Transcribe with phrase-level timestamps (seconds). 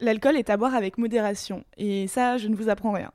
[0.00, 3.10] L'alcool est à boire avec modération, et ça, je ne vous apprends rien.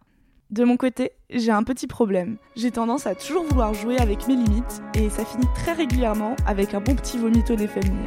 [0.49, 2.35] De mon côté, j'ai un petit problème.
[2.57, 6.73] J'ai tendance à toujours vouloir jouer avec mes limites, et ça finit très régulièrement avec
[6.73, 8.03] un bon petit vomito défaminé.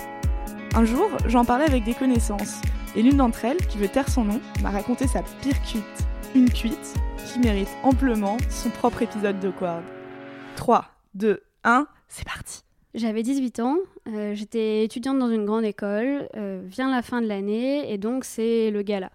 [0.74, 2.60] Un jour, j'en parlais avec des connaissances,
[2.94, 6.06] et l'une d'entre elles, qui veut taire son nom, m'a raconté sa pire cuite.
[6.34, 9.82] Une cuite qui mérite amplement son propre épisode de Quard.
[10.56, 12.65] 3, 2, 1, c'est parti
[12.96, 13.76] J'avais 18 ans,
[14.08, 18.24] euh, j'étais étudiante dans une grande école, euh, vient la fin de l'année, et donc
[18.24, 19.10] c'est le gala.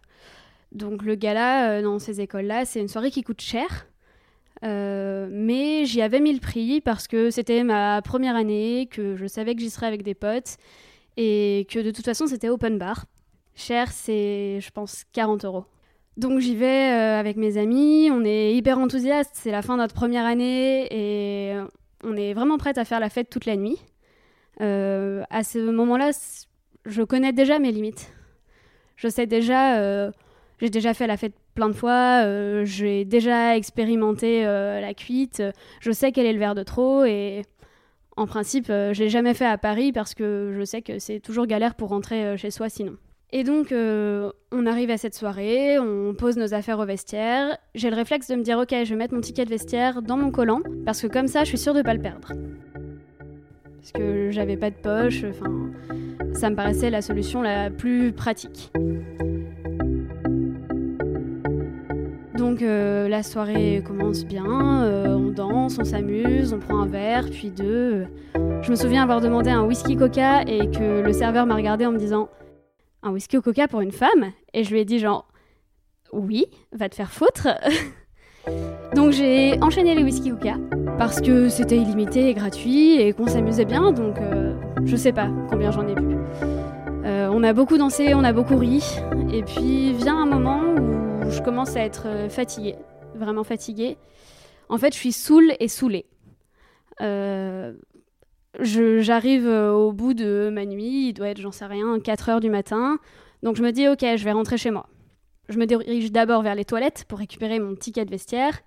[0.71, 3.87] Donc le gala euh, dans ces écoles-là, c'est une soirée qui coûte cher,
[4.63, 9.25] euh, mais j'y avais mis le prix parce que c'était ma première année, que je
[9.25, 10.57] savais que j'y serais avec des potes,
[11.17, 13.05] et que de toute façon c'était open bar.
[13.55, 15.65] Cher, c'est je pense 40 euros.
[16.17, 19.95] Donc j'y vais avec mes amis, on est hyper enthousiastes, c'est la fin de notre
[19.95, 21.55] première année et
[22.03, 23.77] on est vraiment prête à faire la fête toute la nuit.
[24.61, 26.11] Euh, à ce moment-là,
[26.85, 28.11] je connais déjà mes limites.
[28.95, 30.11] Je sais déjà, euh,
[30.59, 35.41] j'ai déjà fait la fête plein de fois, euh, j'ai déjà expérimenté la cuite,
[35.79, 37.43] je sais quel est le verre de trop et
[38.17, 41.47] en principe, je l'ai jamais fait à Paris parce que je sais que c'est toujours
[41.47, 42.97] galère pour rentrer chez soi sinon.
[43.33, 47.57] Et donc, euh, on arrive à cette soirée, on pose nos affaires au vestiaire.
[47.75, 50.17] J'ai le réflexe de me dire, ok, je vais mettre mon ticket de vestiaire dans
[50.17, 52.33] mon collant, parce que comme ça, je suis sûre de pas le perdre.
[53.77, 55.69] Parce que j'avais pas de poche, enfin,
[56.33, 58.71] ça me paraissait la solution la plus pratique.
[62.37, 67.29] Donc euh, la soirée commence bien, euh, on danse, on s'amuse, on prend un verre,
[67.31, 68.07] puis deux.
[68.61, 71.91] Je me souviens avoir demandé un whisky coca et que le serveur m'a regardé en
[71.91, 72.29] me disant
[73.03, 75.27] un whisky au coca pour une femme Et je lui ai dit genre
[76.13, 77.47] oui, va te faire foutre.
[78.95, 80.55] donc j'ai enchaîné les whisky coca
[80.97, 84.53] parce que c'était illimité et gratuit et qu'on s'amusait bien, donc euh,
[84.85, 86.17] je sais pas combien j'en ai bu.
[87.05, 88.83] Euh, on a beaucoup dansé, on a beaucoup ri,
[89.31, 92.75] et puis vient un moment où je commence à être euh, fatiguée,
[93.15, 93.97] vraiment fatiguée.
[94.69, 96.05] En fait, je suis saoule et saoulée.
[98.59, 102.39] J'arrive euh, au bout de ma nuit, il doit être, j'en sais rien, 4 heures
[102.39, 102.99] du matin.
[103.43, 104.87] Donc je me dis, ok, je vais rentrer chez moi.
[105.49, 108.61] Je me dirige d'abord vers les toilettes pour récupérer mon ticket de vestiaire.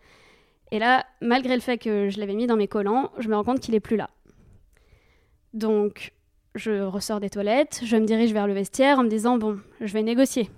[0.71, 3.45] Et là, malgré le fait que je l'avais mis dans mes collants, je me rends
[3.45, 4.11] compte qu'il est plus là.
[5.53, 6.13] Donc
[6.55, 9.93] je ressors des toilettes, je me dirige vers le vestiaire en me disant, bon, je
[9.93, 10.51] vais négocier.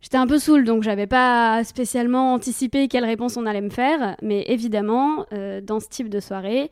[0.00, 4.16] J'étais un peu saoule, donc j'avais pas spécialement anticipé quelle réponse on allait me faire,
[4.20, 6.70] mais évidemment, euh, dans ce type de soirée,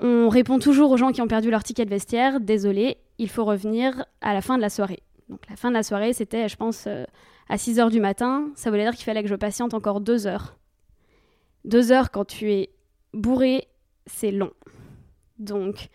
[0.00, 3.44] on répond toujours aux gens qui ont perdu leur ticket de vestiaire, désolé, il faut
[3.44, 5.02] revenir à la fin de la soirée.
[5.28, 7.04] Donc la fin de la soirée, c'était, je pense, euh,
[7.48, 10.26] à 6 heures du matin, ça voulait dire qu'il fallait que je patiente encore deux
[10.26, 10.56] heures.
[11.64, 12.70] Deux heures quand tu es
[13.12, 13.68] bourré,
[14.06, 14.50] c'est long.
[15.38, 15.88] Donc,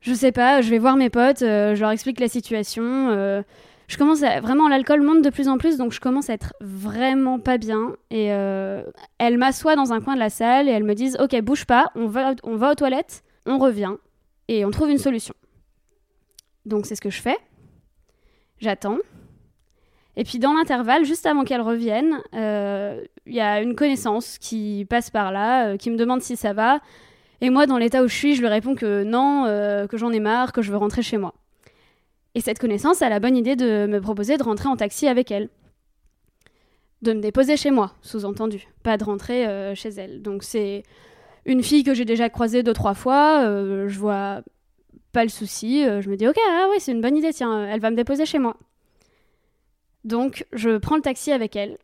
[0.00, 3.08] je sais pas, je vais voir mes potes, euh, je leur explique la situation.
[3.10, 3.42] euh,
[3.88, 4.20] je commence.
[4.20, 7.96] Vraiment, l'alcool monte de plus en plus, donc je commence à être vraiment pas bien.
[8.10, 8.84] Et euh,
[9.18, 11.90] elle m'assoit dans un coin de la salle et elles me disent Ok, bouge pas,
[11.96, 13.94] on va, on va aux toilettes, on revient
[14.46, 15.34] et on trouve une solution.
[16.66, 17.36] Donc c'est ce que je fais.
[18.60, 18.98] J'attends.
[20.16, 24.84] Et puis dans l'intervalle, juste avant qu'elles reviennent, euh, il y a une connaissance qui
[24.90, 26.80] passe par là, euh, qui me demande si ça va.
[27.40, 30.10] Et moi, dans l'état où je suis, je lui réponds que non, euh, que j'en
[30.10, 31.34] ai marre, que je veux rentrer chez moi.
[32.38, 35.32] Et cette connaissance a la bonne idée de me proposer de rentrer en taxi avec
[35.32, 35.48] elle.
[37.02, 40.22] De me déposer chez moi, sous-entendu, pas de rentrer euh, chez elle.
[40.22, 40.84] Donc c'est
[41.46, 44.42] une fille que j'ai déjà croisée deux, trois fois, euh, je vois
[45.10, 47.66] pas le souci, euh, je me dis ok, ah oui, c'est une bonne idée, tiens,
[47.66, 48.56] elle va me déposer chez moi.
[50.04, 51.76] Donc je prends le taxi avec elle.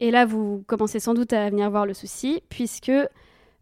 [0.00, 2.92] Et là, vous commencez sans doute à venir voir le souci, puisque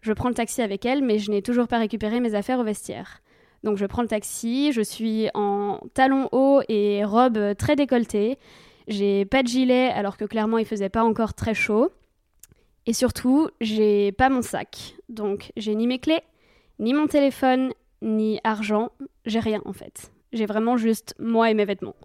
[0.01, 2.65] je prends le taxi avec elle, mais je n'ai toujours pas récupéré mes affaires au
[2.65, 3.21] vestiaire.
[3.67, 8.39] Donc je prends le taxi, je suis en talons hauts et robe très décolletée.
[8.87, 11.91] J'ai pas de gilet alors que clairement il faisait pas encore très chaud.
[12.87, 14.95] Et surtout, j'ai pas mon sac.
[15.09, 16.21] Donc j'ai ni mes clés,
[16.79, 17.73] ni mon téléphone,
[18.03, 18.93] ni argent.
[19.25, 20.13] J'ai rien en fait.
[20.33, 21.97] J'ai vraiment juste moi et mes vêtements.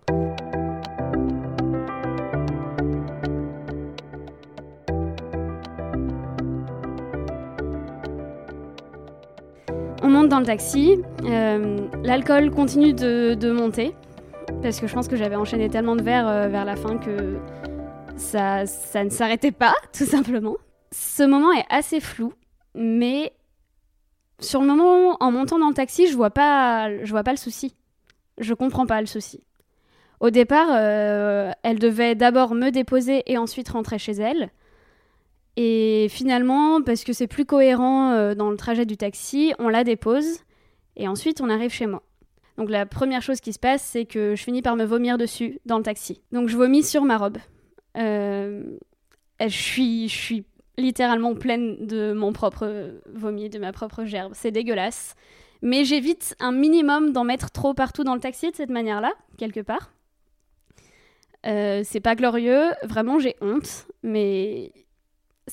[10.29, 13.95] Dans le taxi, euh, l'alcool continue de, de monter,
[14.61, 17.37] parce que je pense que j'avais enchaîné tellement de verres euh, vers la fin que
[18.15, 20.55] ça, ça ne s'arrêtait pas, tout simplement.
[20.91, 22.33] Ce moment est assez flou,
[22.75, 23.33] mais
[24.39, 27.37] sur le moment, en montant dans le taxi, je vois pas, je vois pas le
[27.37, 27.75] souci.
[28.37, 29.43] Je comprends pas le souci.
[30.19, 34.49] Au départ, euh, elle devait d'abord me déposer et ensuite rentrer chez elle.
[35.57, 39.83] Et finalement, parce que c'est plus cohérent euh, dans le trajet du taxi, on la
[39.83, 40.39] dépose
[40.95, 42.03] et ensuite on arrive chez moi.
[42.57, 45.59] Donc la première chose qui se passe, c'est que je finis par me vomir dessus
[45.65, 46.21] dans le taxi.
[46.31, 47.37] Donc je vomis sur ma robe.
[47.97, 48.63] Euh,
[49.39, 50.45] je, suis, je suis
[50.77, 54.33] littéralement pleine de mon propre vomi, de ma propre gerbe.
[54.35, 55.15] C'est dégueulasse.
[55.61, 59.59] Mais j'évite un minimum d'en mettre trop partout dans le taxi de cette manière-là, quelque
[59.59, 59.91] part.
[61.45, 64.71] Euh, c'est pas glorieux, vraiment j'ai honte, mais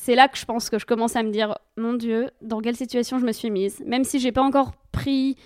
[0.01, 2.77] c'est là que je pense que je commence à me dire mon Dieu, dans quelle
[2.77, 5.37] situation je me suis mise, même si j'ai pas encore pris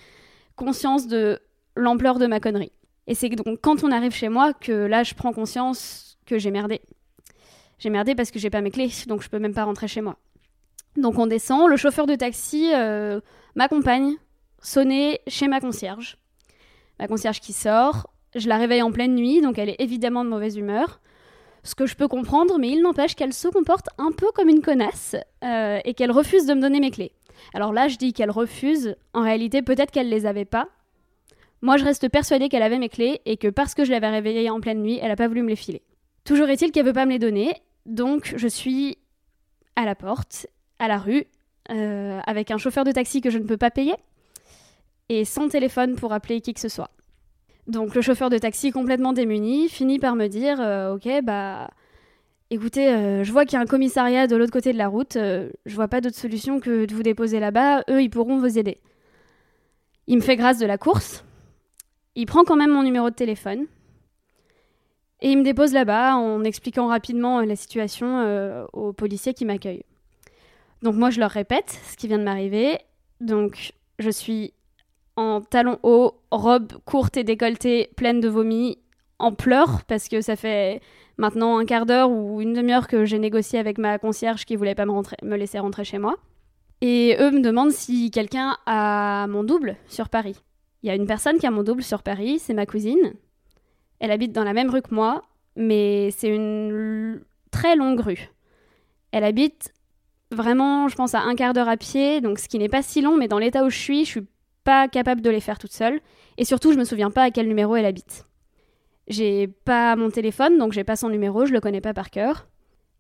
[0.57, 1.41] conscience de
[1.75, 2.73] l'ampleur de ma connerie.
[3.07, 6.51] Et c'est donc quand on arrive chez moi que là je prends conscience que j'ai
[6.51, 6.83] merdé.
[7.79, 10.03] J'ai merdé parce que j'ai pas mes clés, donc je peux même pas rentrer chez
[10.03, 10.17] moi.
[10.97, 13.21] Donc on descend, le chauffeur de taxi euh,
[13.55, 14.15] m'accompagne
[14.61, 16.19] sonner chez ma concierge.
[17.01, 20.31] Ma concierge qui sort, je la réveille en pleine nuit, donc elle est évidemment de
[20.31, 21.01] mauvaise humeur.
[21.65, 24.63] Ce que je peux comprendre, mais il n'empêche qu'elle se comporte un peu comme une
[24.63, 25.15] connasse
[25.45, 27.13] euh, et qu'elle refuse de me donner mes clés.
[27.55, 28.97] Alors là, je dis qu'elle refuse.
[29.15, 30.69] En réalité, peut-être qu'elle les avait pas.
[31.61, 34.51] Moi, je reste persuadée qu'elle avait mes clés et que parce que je l'avais réveillée
[34.51, 35.83] en pleine nuit, elle n'a pas voulu me les filer.
[36.25, 37.55] Toujours est-il qu'elle veut pas me les donner,
[37.87, 38.99] donc je suis
[39.77, 40.47] à la porte,
[40.79, 41.27] à la rue,
[41.71, 43.95] euh, avec un chauffeur de taxi que je ne peux pas payer
[45.09, 46.91] et sans téléphone pour appeler qui que ce soit.
[47.69, 51.71] Donc le chauffeur de taxi complètement démuni finit par me dire euh, ok bah
[52.51, 55.15] écoutez euh, je vois qu'il y a un commissariat de l'autre côté de la route
[55.15, 58.59] euh, je vois pas d'autre solution que de vous déposer là-bas eux ils pourront vous
[58.59, 58.79] aider.
[60.09, 61.25] Il me fait grâce de la course
[62.17, 63.67] il prend quand même mon numéro de téléphone
[65.21, 69.85] et il me dépose là-bas en expliquant rapidement la situation aux policiers qui m'accueillent.
[70.83, 72.81] Donc moi je leur répète ce qui vient de m'arriver
[73.21, 74.53] donc je suis
[75.17, 78.79] en talons hauts, robe courte et décolletée, pleine de vomi,
[79.19, 80.81] en pleurs, parce que ça fait
[81.17, 84.75] maintenant un quart d'heure ou une demi-heure que j'ai négocié avec ma concierge qui voulait
[84.75, 84.93] pas me,
[85.25, 86.17] me laisser rentrer chez moi.
[86.81, 90.43] Et eux me demandent si quelqu'un a mon double sur Paris.
[90.83, 93.15] Il y a une personne qui a mon double sur Paris, c'est ma cousine.
[94.01, 95.23] Elle habite dans la même rue que moi,
[95.55, 97.23] mais c'est une
[97.53, 98.31] très longue rue.
[99.13, 99.73] Elle habite
[100.33, 103.01] vraiment, je pense, à un quart d'heure à pied, donc ce qui n'est pas si
[103.01, 104.27] long, mais dans l'état où je suis, je suis
[104.65, 106.01] pas capable de les faire toute seule.
[106.39, 108.27] Et surtout, je me souviens pas à quel numéro elle habite.
[109.09, 112.49] J'ai pas mon téléphone, donc j'ai pas son numéro, je le connais pas par cœur.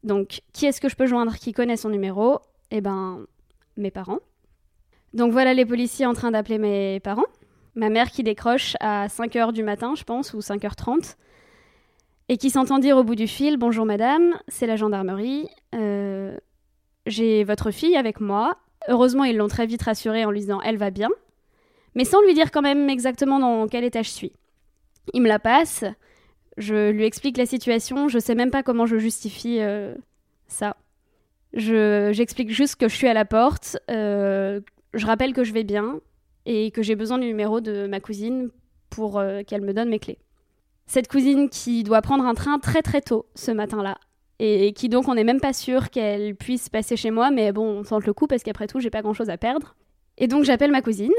[0.05, 2.41] Donc, qui est-ce que je peux joindre qui connaît son numéro?
[2.71, 3.25] Eh ben,
[3.77, 4.19] mes parents.
[5.15, 7.27] Donc voilà les policiers en train d'appeler mes parents.
[7.75, 11.17] Ma mère qui décroche à 5h du matin, je pense, ou 5h30,
[12.29, 15.49] et qui s'entend dire au bout du fil Bonjour madame, c'est la gendarmerie.
[15.75, 16.37] Euh,
[17.07, 18.57] j'ai votre fille avec moi.
[18.89, 21.09] Heureusement, ils l'ont très vite rassurée en lui disant Elle va bien
[21.95, 24.33] mais sans lui dire quand même exactement dans quel état je suis.
[25.15, 25.85] Il me la passe,
[26.57, 29.95] je lui explique la situation, je sais même pas comment je justifie euh,
[30.47, 30.77] ça.
[31.55, 34.61] J'explique juste que je suis à la porte, euh,
[34.95, 36.01] je rappelle que je vais bien
[36.47, 38.51] et que j'ai besoin du numéro de ma cousine
[38.91, 40.19] pour euh, qu'elle me donne mes clés.
[40.87, 43.99] Cette cousine qui doit prendre un train très très tôt ce matin-là
[44.39, 47.81] et qui donc on n'est même pas sûr qu'elle puisse passer chez moi, mais bon,
[47.81, 49.77] on tente le coup parce qu'après tout, j'ai pas grand chose à perdre.
[50.19, 51.13] Et donc j'appelle ma cousine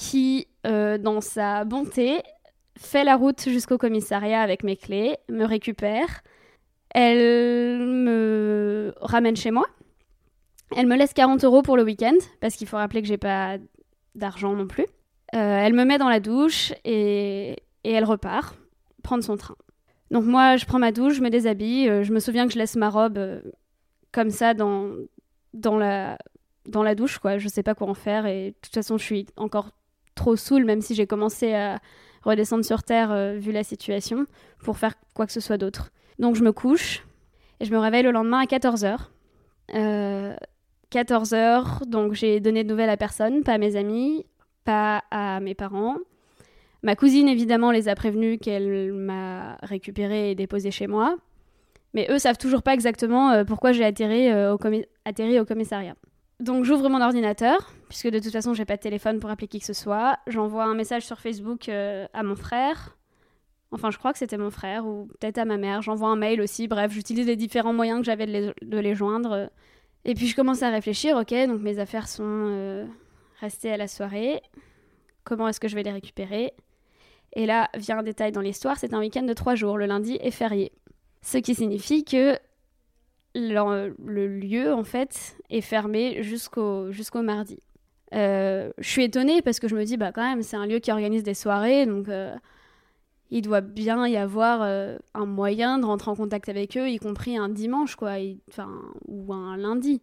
[0.00, 2.22] qui, euh, dans sa bonté,
[2.78, 6.22] fait la route jusqu'au commissariat avec mes clés, me récupère,
[6.94, 9.66] elle me ramène chez moi,
[10.74, 13.58] elle me laisse 40 euros pour le week-end, parce qu'il faut rappeler que j'ai pas
[14.14, 14.86] d'argent non plus.
[15.34, 18.56] Euh, elle me met dans la douche et, elle repart
[19.02, 19.56] prendre son train.
[20.10, 22.58] Donc moi, je prends ma douche, je me déshabille, euh, je me souviens que je
[22.58, 23.42] laisse ma robe
[24.12, 24.88] comme ça dans,
[25.52, 26.16] dans, la,
[26.64, 27.36] dans la douche, quoi.
[27.36, 29.72] Je sais pas quoi en faire et de toute façon, je suis encore
[30.14, 31.78] trop saoul, même si j'ai commencé à
[32.22, 34.26] redescendre sur Terre euh, vu la situation,
[34.62, 35.90] pour faire quoi que ce soit d'autre.
[36.18, 37.06] Donc je me couche
[37.60, 38.98] et je me réveille le lendemain à 14h.
[40.92, 44.26] 14h, donc j'ai donné de nouvelles à personne, pas à mes amis,
[44.64, 45.96] pas à mes parents.
[46.82, 51.16] Ma cousine, évidemment, les a prévenus qu'elle m'a récupéré et déposé chez moi.
[51.92, 54.56] Mais eux savent toujours pas exactement euh, pourquoi j'ai euh,
[55.04, 55.94] atterri au commissariat.
[56.40, 59.60] Donc j'ouvre mon ordinateur, puisque de toute façon j'ai pas de téléphone pour appeler qui
[59.60, 60.18] que ce soit.
[60.26, 62.96] J'envoie un message sur Facebook euh, à mon frère.
[63.72, 65.82] Enfin, je crois que c'était mon frère, ou peut-être à ma mère.
[65.82, 66.66] J'envoie un mail aussi.
[66.66, 69.50] Bref, j'utilise les différents moyens que j'avais de, les, joindre.
[70.04, 71.16] Et puis je commence à réfléchir.
[71.16, 72.86] Ok, donc mes affaires sont euh,
[73.38, 74.40] restées à la soirée.
[75.24, 76.54] Comment est-ce que je vais les récupérer?
[77.34, 80.18] Et là vient un détail dans l'histoire, c'est un week-end de trois jours, le lundi
[80.20, 80.72] est férié.
[81.22, 82.36] Ce qui signifie que
[83.34, 87.58] le, lieu, en fait, est fermé jusqu'au jusqu'au mardi.
[88.12, 90.80] Euh, je suis étonnée parce que je me dis, bah quand même, c'est un lieu
[90.80, 92.34] qui organise des soirées, donc euh,
[93.30, 96.98] il doit bien y avoir euh, un moyen de rentrer en contact avec eux, y
[96.98, 98.14] compris un dimanche, quoi,
[98.48, 98.68] enfin,
[99.06, 100.00] ou un lundi.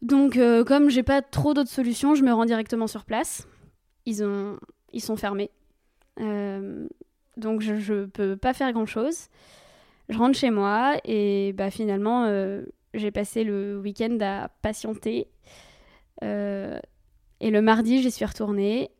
[0.00, 0.36] Donc,
[0.66, 3.46] comme j'ai pas trop d'autres solutions, je me rends directement sur place.
[4.04, 4.58] Ils, ont,
[4.92, 5.50] ils sont fermés.
[6.18, 9.28] donc, je, je peux pas faire grand chose.
[10.08, 12.26] Je rentre chez moi et bah, finalement,
[12.94, 15.28] j'ai passé le week-end à patienter.
[16.22, 16.78] Euh,
[17.40, 18.90] et le mardi, j'y suis retournée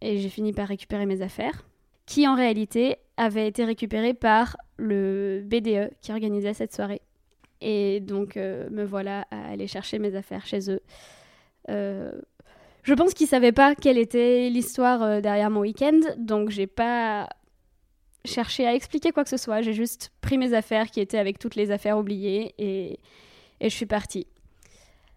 [0.00, 1.64] et j'ai fini par récupérer mes affaires,
[2.06, 7.02] qui en réalité avaient été récupérées par le BDE qui organisait cette soirée.
[7.60, 10.80] Et donc euh, me voilà à aller chercher mes affaires chez eux.
[11.68, 12.12] Euh,
[12.82, 17.28] je pense qu'ils savaient pas quelle était l'histoire euh, derrière mon week-end, donc j'ai pas
[18.24, 19.62] cherché à expliquer quoi que ce soit.
[19.62, 22.98] J'ai juste pris mes affaires qui étaient avec toutes les affaires oubliées et,
[23.60, 24.26] et je suis partie.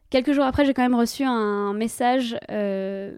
[0.10, 3.18] Quelques jours après, j'ai quand même reçu un message euh,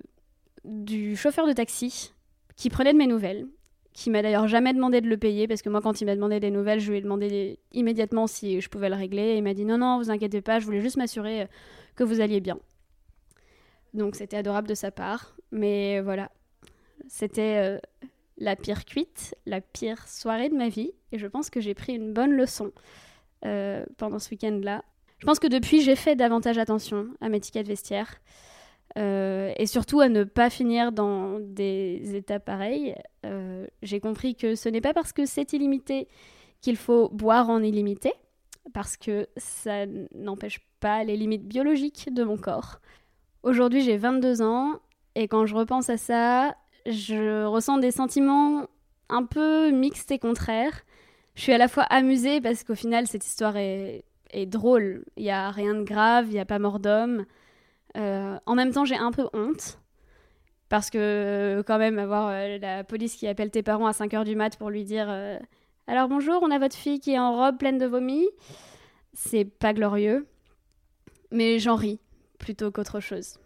[0.63, 2.13] du chauffeur de taxi
[2.56, 3.48] qui prenait de mes nouvelles,
[3.92, 6.39] qui m'a d'ailleurs jamais demandé de le payer, parce que moi, quand il m'a demandé
[6.39, 9.24] des nouvelles, je lui ai demandé immédiatement si je pouvais le régler.
[9.24, 11.46] Et il m'a dit non, non, vous inquiétez pas, je voulais juste m'assurer euh,
[11.96, 12.58] que vous alliez bien.
[13.94, 15.36] Donc c'était adorable de sa part.
[15.51, 16.32] Mais voilà,
[17.10, 17.80] c'était euh,
[18.38, 20.92] la pire cuite, la pire soirée de ma vie.
[21.12, 22.72] Et je pense que j'ai pris une bonne leçon
[23.98, 24.84] pendant ce week-end-là.
[25.20, 28.20] Je pense que depuis, j'ai fait davantage attention à mes tickets de vestiaire.
[28.98, 32.96] Euh, et surtout à ne pas finir dans des états pareils.
[33.25, 36.08] Euh, j'ai compris que ce n'est pas parce que c'est illimité
[36.62, 38.13] qu'il faut boire en illimité,
[38.74, 42.80] parce que ça n'empêche pas les limites biologiques de mon corps.
[43.44, 44.80] Aujourd'hui, j'ai 22 ans,
[45.13, 48.68] et quand je repense à ça, je ressens des sentiments
[49.10, 50.86] un peu mixtes et contraires.
[51.36, 54.04] Je suis à la fois amusée parce qu'au final, cette histoire est
[54.46, 55.06] drôle.
[55.18, 57.25] Il n'y a rien de grave, il n'y a pas mort d'homme.
[57.98, 59.80] Euh, en même temps, j'ai un peu honte.
[60.70, 64.36] Parce que, quand même, avoir euh, la police qui appelle tes parents à 5h du
[64.36, 65.38] mat pour lui dire euh,
[65.88, 68.25] Alors bonjour, on a votre fille qui est en robe pleine de vomi,
[69.13, 70.27] c'est pas glorieux.
[71.32, 72.00] Mais j'en ris
[72.39, 73.38] plutôt qu'autre chose.